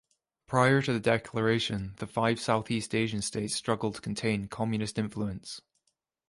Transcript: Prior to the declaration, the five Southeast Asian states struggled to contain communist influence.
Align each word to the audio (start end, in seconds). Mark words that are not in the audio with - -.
Prior 0.47 0.81
to 0.81 0.93
the 0.93 0.99
declaration, 0.99 1.93
the 1.99 2.07
five 2.07 2.39
Southeast 2.39 2.95
Asian 2.95 3.21
states 3.21 3.53
struggled 3.53 3.93
to 3.93 4.01
contain 4.01 4.47
communist 4.47 4.97
influence. 4.97 5.61